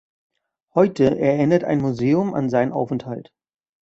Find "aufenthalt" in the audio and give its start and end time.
2.71-3.31